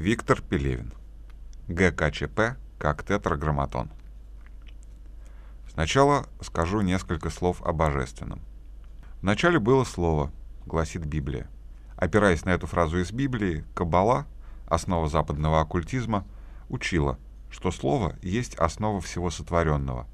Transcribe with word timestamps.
Виктор 0.00 0.40
Пелевин. 0.40 0.94
ГКЧП 1.68 2.56
как 2.78 3.02
тетраграмматон. 3.02 3.90
Сначала 5.70 6.24
скажу 6.40 6.80
несколько 6.80 7.28
слов 7.28 7.60
о 7.60 7.74
божественном. 7.74 8.40
Вначале 9.20 9.58
было 9.58 9.84
слово, 9.84 10.32
гласит 10.64 11.04
Библия. 11.04 11.50
Опираясь 11.96 12.46
на 12.46 12.48
эту 12.48 12.66
фразу 12.66 12.98
из 12.98 13.12
Библии, 13.12 13.66
Каббала, 13.74 14.24
основа 14.68 15.06
западного 15.06 15.60
оккультизма, 15.60 16.24
учила, 16.70 17.18
что 17.50 17.70
слово 17.70 18.16
есть 18.22 18.54
основа 18.54 19.02
всего 19.02 19.28
сотворенного. 19.28 20.06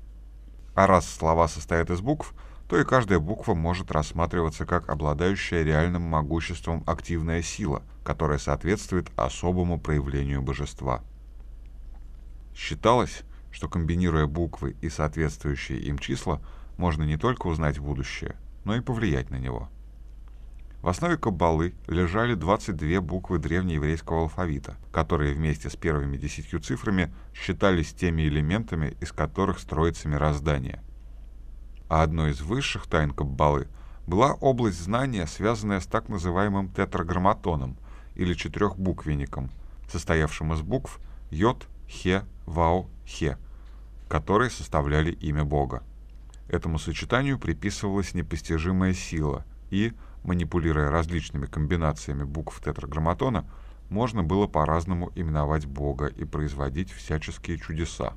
А 0.74 0.88
раз 0.88 1.08
слова 1.08 1.46
состоят 1.46 1.90
из 1.90 2.00
букв, 2.00 2.34
то 2.68 2.78
и 2.78 2.84
каждая 2.84 3.18
буква 3.18 3.54
может 3.54 3.90
рассматриваться 3.90 4.66
как 4.66 4.88
обладающая 4.88 5.62
реальным 5.62 6.02
могуществом 6.02 6.82
активная 6.86 7.42
сила, 7.42 7.82
которая 8.04 8.38
соответствует 8.38 9.10
особому 9.16 9.78
проявлению 9.78 10.42
божества. 10.42 11.02
Считалось, 12.54 13.22
что 13.52 13.68
комбинируя 13.68 14.26
буквы 14.26 14.76
и 14.80 14.88
соответствующие 14.88 15.78
им 15.78 15.98
числа, 15.98 16.40
можно 16.76 17.04
не 17.04 17.16
только 17.16 17.46
узнать 17.46 17.78
будущее, 17.78 18.36
но 18.64 18.76
и 18.76 18.80
повлиять 18.80 19.30
на 19.30 19.36
него. 19.36 19.68
В 20.82 20.88
основе 20.88 21.16
Каббалы 21.16 21.74
лежали 21.88 22.34
22 22.34 23.00
буквы 23.00 23.38
древнееврейского 23.38 24.22
алфавита, 24.22 24.76
которые 24.92 25.34
вместе 25.34 25.70
с 25.70 25.76
первыми 25.76 26.16
десятью 26.16 26.60
цифрами 26.60 27.12
считались 27.34 27.92
теми 27.92 28.22
элементами, 28.22 28.96
из 29.00 29.10
которых 29.10 29.58
строится 29.58 30.08
мироздание. 30.08 30.82
А 31.88 32.02
одной 32.02 32.32
из 32.32 32.40
высших 32.40 32.86
тайн 32.86 33.10
Каббалы 33.10 33.68
была 34.06 34.34
область 34.34 34.82
знания, 34.82 35.26
связанная 35.26 35.80
с 35.80 35.86
так 35.86 36.08
называемым 36.08 36.68
тетраграмматоном, 36.68 37.76
или 38.14 38.34
четырехбуквенником, 38.34 39.50
состоявшим 39.90 40.52
из 40.52 40.62
букв 40.62 40.98
Йод, 41.30 41.66
Хе, 41.86 42.24
Вау, 42.46 42.88
Хе, 43.06 43.36
которые 44.08 44.50
составляли 44.50 45.12
имя 45.12 45.44
Бога. 45.44 45.82
Этому 46.48 46.78
сочетанию 46.78 47.38
приписывалась 47.38 48.14
непостижимая 48.14 48.94
сила, 48.94 49.44
и, 49.70 49.92
манипулируя 50.24 50.90
различными 50.90 51.46
комбинациями 51.46 52.24
букв 52.24 52.60
тетраграмматона, 52.60 53.48
можно 53.90 54.22
было 54.22 54.46
по-разному 54.46 55.12
именовать 55.14 55.66
Бога 55.66 56.06
и 56.06 56.24
производить 56.24 56.90
всяческие 56.90 57.58
чудеса. 57.58 58.14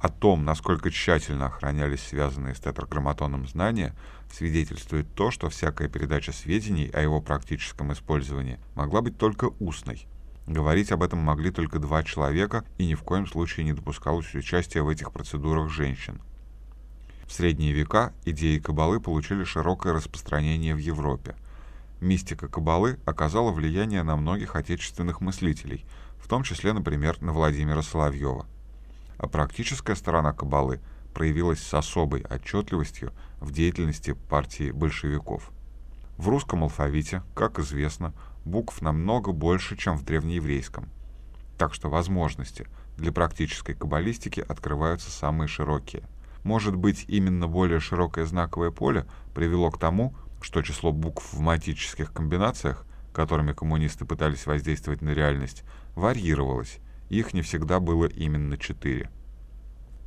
О 0.00 0.08
том, 0.08 0.44
насколько 0.44 0.90
тщательно 0.90 1.46
охранялись 1.46 2.02
связанные 2.02 2.54
с 2.54 2.60
тетраграмматоном 2.60 3.48
знания, 3.48 3.94
свидетельствует 4.32 5.12
то, 5.14 5.30
что 5.30 5.48
всякая 5.48 5.88
передача 5.88 6.32
сведений 6.32 6.90
о 6.92 7.00
его 7.00 7.20
практическом 7.20 7.92
использовании 7.92 8.60
могла 8.74 9.00
быть 9.02 9.18
только 9.18 9.50
устной– 9.58 10.06
Говорить 10.48 10.92
об 10.92 11.02
этом 11.02 11.18
могли 11.18 11.50
только 11.50 11.78
два 11.78 12.02
человека, 12.02 12.64
и 12.78 12.86
ни 12.86 12.94
в 12.94 13.02
коем 13.02 13.26
случае 13.26 13.66
не 13.66 13.74
допускалось 13.74 14.34
участия 14.34 14.80
в 14.80 14.88
этих 14.88 15.12
процедурах 15.12 15.68
женщин. 15.68 16.22
В 17.26 17.32
средние 17.34 17.72
века 17.72 18.14
идеи 18.24 18.58
кабалы 18.58 18.98
получили 18.98 19.44
широкое 19.44 19.92
распространение 19.92 20.74
в 20.74 20.78
Европе. 20.78 21.36
Мистика 22.00 22.48
кабалы 22.48 22.98
оказала 23.04 23.52
влияние 23.52 24.02
на 24.02 24.16
многих 24.16 24.56
отечественных 24.56 25.20
мыслителей, 25.20 25.84
в 26.18 26.28
том 26.28 26.44
числе, 26.44 26.72
например, 26.72 27.20
на 27.20 27.34
Владимира 27.34 27.82
Соловьева. 27.82 28.46
А 29.18 29.26
практическая 29.26 29.94
сторона 29.94 30.32
кабалы 30.32 30.80
проявилась 31.12 31.60
с 31.60 31.74
особой 31.74 32.22
отчетливостью 32.22 33.12
в 33.40 33.52
деятельности 33.52 34.12
партии 34.12 34.70
большевиков. 34.70 35.50
В 36.16 36.28
русском 36.28 36.62
алфавите, 36.62 37.22
как 37.34 37.58
известно, 37.58 38.14
букв 38.44 38.80
намного 38.82 39.32
больше, 39.32 39.76
чем 39.76 39.96
в 39.96 40.04
древнееврейском. 40.04 40.88
Так 41.56 41.74
что 41.74 41.90
возможности 41.90 42.66
для 42.96 43.12
практической 43.12 43.74
каббалистики 43.74 44.40
открываются 44.40 45.10
самые 45.10 45.48
широкие. 45.48 46.04
Может 46.44 46.76
быть, 46.76 47.04
именно 47.08 47.48
более 47.48 47.80
широкое 47.80 48.24
знаковое 48.24 48.70
поле 48.70 49.06
привело 49.34 49.70
к 49.70 49.78
тому, 49.78 50.14
что 50.40 50.62
число 50.62 50.92
букв 50.92 51.32
в 51.32 51.40
матических 51.40 52.12
комбинациях, 52.12 52.86
которыми 53.12 53.52
коммунисты 53.52 54.04
пытались 54.04 54.46
воздействовать 54.46 55.02
на 55.02 55.10
реальность, 55.10 55.64
варьировалось, 55.94 56.78
их 57.08 57.34
не 57.34 57.42
всегда 57.42 57.80
было 57.80 58.06
именно 58.06 58.58
четыре. 58.58 59.10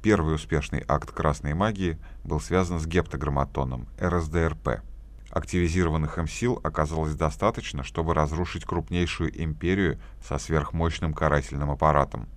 Первый 0.03 0.35
успешный 0.35 0.83
акт 0.87 1.11
красной 1.11 1.53
магии 1.53 1.97
был 2.23 2.39
связан 2.39 2.79
с 2.79 2.87
гептограмматоном, 2.87 3.87
РСДРП– 3.99 4.81
Активизированных 5.31 6.17
им 6.17 6.27
сил 6.27 6.59
оказалось 6.61 7.15
достаточно, 7.15 7.83
чтобы 7.83 8.13
разрушить 8.13 8.65
крупнейшую 8.65 9.31
империю 9.41 9.97
со 10.21 10.37
сверхмощным 10.37 11.13
карательным 11.13 11.71
аппаратом. 11.71 12.27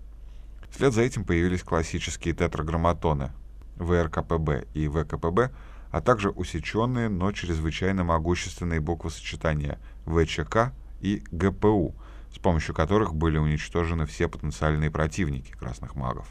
Вслед 0.71 0.95
за 0.95 1.03
этим 1.03 1.25
появились 1.25 1.65
классические 1.65 2.35
тетраграмматоны 2.35 3.33
ВРКПБ 3.77 4.67
и 4.75 4.87
ВКПБ, 4.87 5.51
а 5.91 6.01
также 6.01 6.31
усеченные, 6.31 7.09
но 7.09 7.33
чрезвычайно 7.33 8.05
могущественные 8.05 8.81
буквосочетания 8.81 9.81
ВЧК 10.07 10.73
и 11.01 11.23
ГПУ, 11.33 11.97
с 12.35 12.39
помощью 12.39 12.75
которых 12.75 13.15
были 13.15 13.39
уничтожены 13.39 14.07
все 14.07 14.29
потенциальные 14.29 14.91
противники 14.91 15.53
красных 15.53 15.95
магов. 15.95 16.27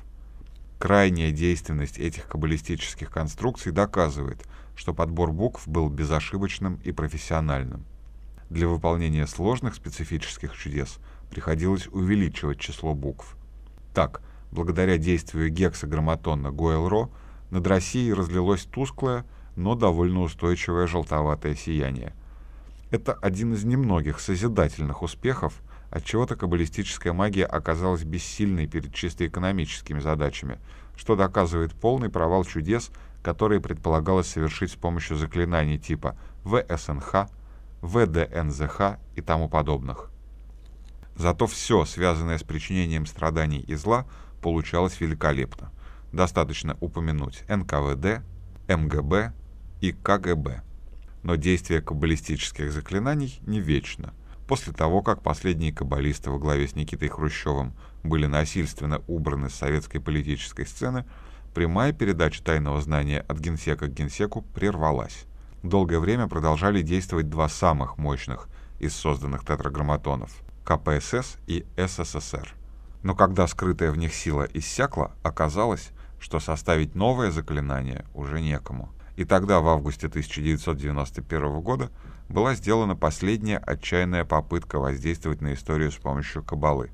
Крайняя 0.77 1.31
действенность 1.31 1.97
этих 1.97 2.27
каббалистических 2.27 3.09
конструкций 3.09 3.71
доказывает, 3.71 4.45
что 4.75 4.93
подбор 4.93 5.31
букв 5.31 5.65
был 5.65 5.89
безошибочным 5.89 6.79
и 6.83 6.91
профессиональным. 6.91 7.85
Для 8.49 8.67
выполнения 8.67 9.25
сложных 9.25 9.75
специфических 9.75 10.53
чудес 10.55 10.99
приходилось 11.29 11.87
увеличивать 11.87 12.59
число 12.59 12.93
букв. 12.93 13.37
Так, 13.93 14.21
благодаря 14.51 14.97
действию 14.97 15.49
гексаграмматона 15.49 16.49
Гойл-Ро 16.49 17.09
над 17.49 17.65
Россией 17.65 18.13
разлилось 18.13 18.65
тусклое, 18.65 19.25
но 19.55 19.75
довольно 19.75 20.19
устойчивое 20.19 20.87
желтоватое 20.87 21.55
сияние. 21.55 22.13
Это 22.91 23.13
один 23.13 23.53
из 23.53 23.63
немногих 23.63 24.19
созидательных 24.19 25.01
успехов, 25.01 25.61
отчего-то 25.93 26.35
каббалистическая 26.35 27.13
магия 27.13 27.45
оказалась 27.45 28.03
бессильной 28.03 28.65
перед 28.65 28.93
чисто 28.95 29.27
экономическими 29.27 29.99
задачами, 29.99 30.59
что 30.97 31.15
доказывает 31.15 31.73
полный 31.73 32.09
провал 32.09 32.45
чудес, 32.45 32.89
которые 33.21 33.61
предполагалось 33.61 34.27
совершить 34.27 34.71
с 34.71 34.75
помощью 34.75 35.17
заклинаний 35.17 35.77
типа 35.77 36.17
ВСНХ, 36.45 37.27
ВДНЗХ 37.83 38.97
и 39.15 39.21
тому 39.21 39.49
подобных. 39.49 40.09
Зато 41.15 41.45
все, 41.45 41.85
связанное 41.85 42.39
с 42.39 42.43
причинением 42.43 43.05
страданий 43.05 43.59
и 43.59 43.75
зла, 43.75 44.07
получалось 44.41 44.99
великолепно. 44.99 45.71
Достаточно 46.11 46.75
упомянуть 46.81 47.43
НКВД, 47.47 48.23
МГБ 48.67 49.31
и 49.81 49.91
КГБ. 49.91 50.63
Но 51.21 51.35
действие 51.35 51.81
каббалистических 51.81 52.71
заклинаний 52.71 53.39
не 53.45 53.59
вечно– 53.59 54.15
После 54.47 54.73
того, 54.73 55.01
как 55.01 55.21
последние 55.21 55.73
каббалисты 55.73 56.29
во 56.29 56.37
главе 56.37 56.67
с 56.67 56.75
Никитой 56.75 57.07
Хрущевым 57.07 57.73
были 58.03 58.25
насильственно 58.25 59.01
убраны 59.07 59.49
с 59.49 59.55
советской 59.55 59.99
политической 59.99 60.65
сцены, 60.65 61.05
прямая 61.53 61.93
передача 61.93 62.43
тайного 62.43 62.81
знания 62.81 63.21
от 63.27 63.39
генсека 63.39 63.87
к 63.87 63.93
генсеку 63.93 64.41
прервалась. 64.53 65.25
Долгое 65.63 65.99
время 65.99 66.27
продолжали 66.27 66.81
действовать 66.81 67.29
два 67.29 67.47
самых 67.47 67.97
мощных 67.97 68.49
из 68.79 68.93
созданных 68.93 69.45
тетраграмматонов– 69.45 70.31
КПСС 70.65 71.37
и 71.47 71.65
СССР. 71.77 72.53
Но 73.01 73.15
когда 73.15 73.47
скрытая 73.47 73.91
в 73.91 73.97
них 73.97 74.13
сила 74.13 74.47
иссякла, 74.53 75.13
оказалось, 75.23 75.91
что 76.19 76.39
составить 76.39 76.95
новое 76.95 77.31
заклинание 77.31 78.05
уже 78.13 78.41
некому. 78.41 78.89
И 79.15 79.25
тогда, 79.25 79.59
в 79.59 79.67
августе 79.67 80.07
1991 80.07 81.61
года, 81.61 81.91
была 82.29 82.55
сделана 82.55 82.95
последняя 82.95 83.57
отчаянная 83.57 84.25
попытка 84.25 84.79
воздействовать 84.79 85.41
на 85.41 85.53
историю 85.53 85.91
с 85.91 85.95
помощью 85.95 86.43
кабалы. 86.43 86.89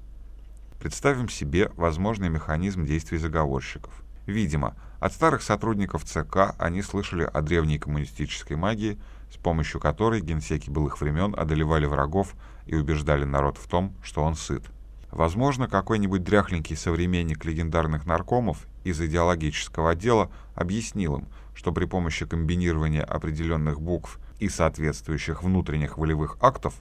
Представим 0.79 1.29
себе 1.29 1.71
возможный 1.75 2.29
механизм 2.29 2.85
действий 2.85 3.17
заговорщиков. 3.17 3.93
Видимо, 4.25 4.75
от 4.99 5.13
старых 5.13 5.41
сотрудников 5.41 6.03
ЦК 6.03 6.55
они 6.57 6.81
слышали 6.81 7.23
о 7.23 7.41
древней 7.41 7.79
коммунистической 7.79 8.57
магии, 8.57 8.99
с 9.31 9.37
помощью 9.37 9.79
которой 9.79 10.21
генсеки 10.21 10.69
былых 10.69 10.99
времен 10.99 11.33
одолевали 11.37 11.85
врагов 11.85 12.35
и 12.65 12.75
убеждали 12.75 13.23
народ 13.23 13.57
в 13.57 13.67
том, 13.67 13.95
что 14.03 14.23
он 14.23 14.35
сыт. 14.35 14.63
Возможно, 15.11 15.67
какой-нибудь 15.67 16.23
дряхленький 16.23 16.75
современник 16.75 17.43
легендарных 17.43 18.05
наркомов 18.05 18.67
из 18.83 19.01
идеологического 19.01 19.91
отдела 19.91 20.29
объяснил 20.53 21.17
им, 21.17 21.27
что 21.59 21.73
при 21.73 21.83
помощи 21.83 22.25
комбинирования 22.25 23.03
определенных 23.03 23.81
букв 23.81 24.17
и 24.39 24.47
соответствующих 24.47 25.43
внутренних 25.43 25.97
волевых 25.97 26.37
актов 26.39 26.73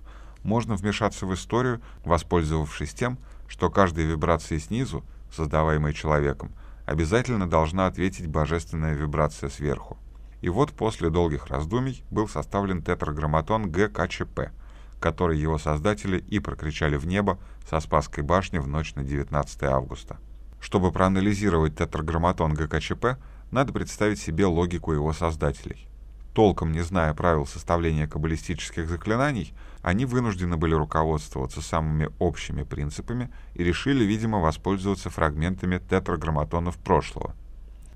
можно 0.45 0.77
вмешаться 0.77 1.27
в 1.27 1.35
историю, 1.35 1.81
воспользовавшись 2.05 2.95
тем, 2.95 3.19
что 3.49 3.71
каждой 3.71 4.05
вибрации 4.05 4.59
снизу, 4.59 5.05
создаваемой 5.35 5.95
человеком, 5.95 6.53
обязательно 6.87 7.51
должна 7.51 7.89
ответить 7.89 8.29
божественная 8.29 8.95
вибрация 8.95 9.51
сверху. 9.51 9.99
И 10.43 10.49
вот 10.49 10.71
после 10.71 11.11
долгих 11.11 11.49
раздумий 11.49 12.05
был 12.13 12.29
составлен 12.29 12.81
тетраграмматон 12.81 13.73
ГКЧП, 13.73 14.53
который 15.01 15.41
его 15.41 15.59
создатели 15.59 16.19
и 16.19 16.39
прокричали 16.39 16.97
в 16.97 17.05
небо 17.05 17.41
со 17.69 17.81
Спасской 17.81 18.23
башни 18.23 18.59
в 18.59 18.69
ночь 18.69 18.95
на 18.95 19.03
19 19.03 19.61
августа. 19.65 20.19
Чтобы 20.61 20.93
проанализировать 20.93 21.75
тетраграмматон 21.75 22.55
ГКЧП, 22.55 23.19
надо 23.51 23.73
представить 23.73 24.21
себе 24.21 24.47
логику 24.47 24.93
его 24.93 25.13
создателей. 25.13 25.89
Толком 26.35 26.71
не 26.73 26.83
зная 26.83 27.15
правил 27.15 27.47
составления 27.47 28.07
каббалистических 28.07 28.89
заклинаний, 28.89 29.55
они 29.83 30.05
вынуждены 30.05 30.57
были 30.57 30.75
руководствоваться 30.75 31.61
самыми 31.61 32.11
общими 32.19 32.63
принципами 32.63 33.33
и 33.55 33.65
решили, 33.65 34.05
видимо, 34.05 34.39
воспользоваться 34.39 35.11
фрагментами 35.11 35.79
тетраграмматонов 35.79 36.77
прошлого. 36.79 37.35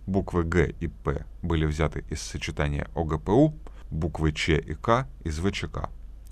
Буквы 0.07 0.43
Г 0.43 0.75
и 0.81 0.89
П 0.89 1.25
были 1.43 1.65
взяты 1.67 2.05
из 2.11 2.21
сочетания 2.21 2.89
ОГПУ, 2.97 3.55
буквы 3.91 4.33
Ч 4.33 4.59
и 4.59 4.75
К 4.75 5.07
из 5.23 5.39
ВЧК. 5.39 5.91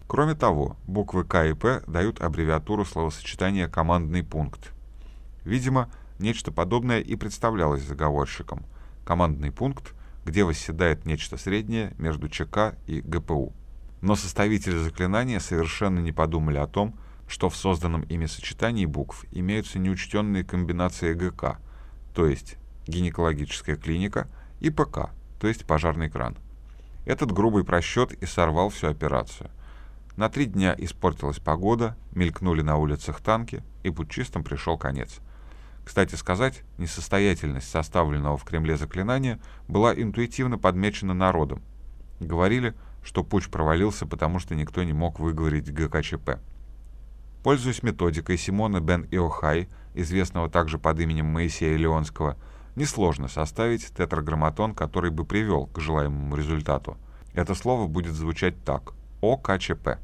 Кроме 0.09 0.35
того, 0.35 0.77
буквы 0.89 1.23
К 1.23 1.45
и 1.45 1.53
П 1.53 1.85
дают 1.87 2.21
аббревиатуру 2.21 2.85
словосочетания 2.85 3.69
«командный 3.69 4.25
пункт». 4.25 4.73
Видимо, 5.45 5.89
нечто 6.19 6.51
подобное 6.51 6.99
и 6.99 7.15
представлялось 7.15 7.85
заговорщикам. 7.85 8.65
Командный 9.11 9.51
пункт, 9.51 9.93
где 10.25 10.45
восседает 10.45 11.05
нечто 11.05 11.37
среднее 11.37 11.93
между 11.99 12.29
ЧК 12.29 12.77
и 12.87 13.01
ГПУ. 13.01 13.53
Но 14.03 14.15
составители 14.15 14.79
заклинания 14.79 15.41
совершенно 15.41 15.99
не 15.99 16.13
подумали 16.13 16.59
о 16.59 16.69
том, 16.69 16.95
что 17.27 17.51
в 17.51 17.57
созданном 17.57 18.03
ими 18.03 18.27
сочетании 18.27 18.87
букв 18.87 19.25
имеются 19.33 19.81
неучтенные 19.81 20.45
комбинации 20.45 21.13
ГК, 21.15 21.59
то 22.15 22.25
есть 22.25 22.57
гинекологическая 22.87 23.75
клиника, 23.75 24.29
и 24.61 24.71
ПК, 24.71 25.11
то 25.41 25.49
есть 25.49 25.67
пожарный 25.67 26.09
кран. 26.09 26.37
Этот 27.05 27.33
грубый 27.33 27.65
просчет 27.65 28.13
и 28.13 28.27
сорвал 28.27 28.69
всю 28.69 28.87
операцию. 28.87 29.51
На 30.17 30.29
три 30.29 30.45
дня 30.45 30.73
испортилась 30.79 31.41
погода, 31.41 31.97
мелькнули 32.13 32.63
на 32.63 32.77
улицах 32.77 33.21
танки, 33.21 33.65
и 33.83 33.91
путчистам 33.91 34.45
пришел 34.45 34.79
конец. 34.79 35.19
Кстати 35.85 36.15
сказать, 36.15 36.63
несостоятельность 36.79 37.71
составленного 37.71 38.37
в 38.37 38.45
Кремле 38.45 38.77
заклинания 38.77 39.41
была 39.67 39.95
интуитивно 39.95 40.59
подмечена 40.59 41.15
народом. 41.15 41.63
Говорили, 42.21 42.75
что 43.03 43.25
путь 43.25 43.51
провалился, 43.51 44.07
потому 44.07 44.39
что 44.39 44.55
никто 44.55 44.83
не 44.83 44.93
мог 44.93 45.19
выговорить 45.19 45.73
ГКЧП. 45.73 46.39
Пользуясь 47.43 47.83
методикой 47.83 48.37
Симона 48.37 48.81
бен 48.81 49.07
Иохай, 49.11 49.69
известного 49.95 50.51
также 50.51 50.79
под 50.79 51.01
именем 51.01 51.27
Моисея 51.27 51.77
Леонского, 51.77 52.37
несложно 52.77 53.29
составить 53.29 53.87
тетраграмматон, 53.95 54.75
который 54.75 55.11
бы 55.11 55.25
привел 55.25 55.67
к 55.67 55.81
желаемому 55.81 56.37
результату. 56.37 56.99
Это 57.33 57.55
слово 57.55 57.87
будет 57.87 58.13
звучать 58.13 58.63
так– 58.65 58.93
ОКЧП. 59.23 59.99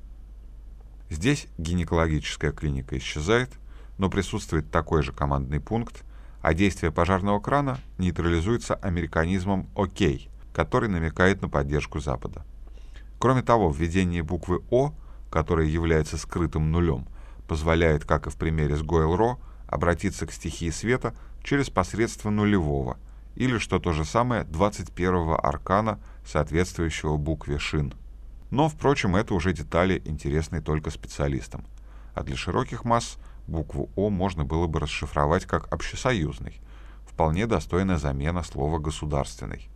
Здесь 1.11 1.46
гинекологическая 1.58 2.52
клиника 2.52 2.96
исчезает, 2.99 3.50
но 3.98 4.10
присутствует 4.10 4.70
такой 4.70 5.02
же 5.02 5.12
командный 5.12 5.60
пункт, 5.60 6.04
а 6.43 6.54
действие 6.54 6.93
пожарного 6.93 7.40
крана 7.40 7.78
нейтрализуется 7.98 8.75
американизмом 8.75 9.69
«ОК», 9.75 10.28
который 10.52 10.88
намекает 10.88 11.43
на 11.43 11.48
поддержку 11.48 11.98
Запада. 11.98 12.44
Кроме 13.19 13.43
того, 13.43 13.70
введение 13.70 14.22
буквы 14.22 14.62
«О», 14.70 14.93
которая 15.31 15.66
является 15.66 16.19
скрытым 16.19 16.70
нулем, 16.70 17.06
позволяет, 17.48 18.04
как 18.04 18.26
и 18.26 18.31
в 18.31 18.37
примере 18.37 18.76
с 18.76 18.82
Гойл-Ро, 18.82 19.38
обратиться 19.66 20.26
к 20.26 20.32
стихии 20.32 20.70
света 20.70 21.14
через 21.43 21.70
посредство 21.70 22.31
нулевого, 22.31 22.98
или, 23.34 23.58
что 23.58 23.78
то 23.78 23.93
же 23.93 24.04
самое, 24.04 24.44
21-го 24.44 25.38
аркана, 25.43 25.98
соответствующего 26.25 27.16
букве 27.16 27.58
«Шин». 27.58 27.93
Но, 28.50 28.69
впрочем, 28.69 29.16
это 29.16 29.34
уже 29.34 29.52
детали, 29.52 30.00
интересные 30.04 30.62
только 30.62 30.90
специалистам. 30.90 31.64
А 32.14 32.22
для 32.22 32.37
широких 32.37 32.84
масс 32.84 33.19
букву 33.46 33.90
«О» 33.96 34.10
можно 34.10 34.44
было 34.44 34.66
бы 34.66 34.81
расшифровать 34.81 35.46
как 35.46 35.72
«общесоюзный», 35.72 36.60
вполне 37.06 37.46
достойная 37.46 37.98
замена 37.98 38.43
слова 38.43 38.78
«государственный». 38.78 39.69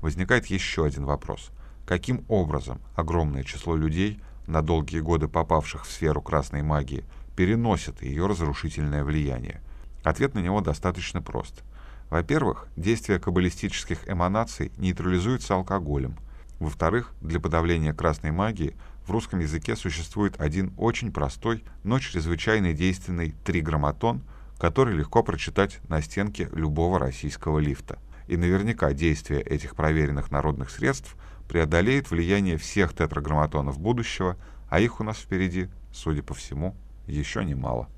Возникает 0.00 0.46
еще 0.46 0.84
один 0.84 1.04
вопрос. 1.04 1.50
Каким 1.86 2.24
образом 2.28 2.80
огромное 2.94 3.42
число 3.42 3.74
людей, 3.74 4.20
на 4.46 4.62
долгие 4.62 5.00
годы 5.00 5.28
попавших 5.28 5.86
в 5.86 5.90
сферу 5.90 6.22
красной 6.22 6.62
магии, 6.62 7.04
переносит 7.36 8.02
ее 8.02 8.26
разрушительное 8.26 9.04
влияние? 9.04 9.60
Ответ 10.04 10.34
на 10.34 10.38
него 10.38 10.60
достаточно 10.60 11.20
прост. 11.20 11.62
Во-первых, 12.10 12.68
действие 12.76 13.18
каббалистических 13.18 14.08
эманаций 14.08 14.72
нейтрализуется 14.76 15.54
алкоголем– 15.54 16.16
во-вторых, 16.58 17.14
для 17.20 17.40
подавления 17.40 17.92
красной 17.92 18.32
магии 18.32 18.74
в 19.06 19.10
русском 19.10 19.38
языке 19.38 19.76
существует 19.76 20.40
один 20.40 20.72
очень 20.76 21.12
простой, 21.12 21.64
но 21.84 21.98
чрезвычайно 21.98 22.72
действенный 22.72 23.34
триграмматон, 23.44 24.22
который 24.58 24.96
легко 24.96 25.22
прочитать 25.22 25.80
на 25.88 26.02
стенке 26.02 26.48
любого 26.52 26.98
российского 26.98 27.58
лифта. 27.58 27.98
И 28.26 28.36
наверняка 28.36 28.92
действие 28.92 29.40
этих 29.40 29.76
проверенных 29.76 30.30
народных 30.30 30.70
средств 30.70 31.16
преодолеет 31.48 32.10
влияние 32.10 32.58
всех 32.58 32.92
тетраграмматонов 32.92 33.78
будущего, 33.78 34.36
а 34.68 34.80
их 34.80 35.00
у 35.00 35.04
нас 35.04 35.16
впереди, 35.16 35.68
судя 35.92 36.22
по 36.22 36.34
всему, 36.34 36.76
еще 37.06 37.44
немало. 37.44 37.88